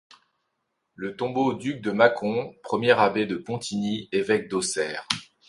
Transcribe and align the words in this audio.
Le 0.95 1.15
tombeau 1.15 1.53
d'Hugues 1.53 1.83
de 1.83 1.91
Mâcon, 1.91 2.55
premier 2.63 2.93
abbé 2.93 3.27
de 3.27 3.35
Pontigny, 3.35 4.09
évêque 4.11 4.47
d'Auxerre. 4.47 5.07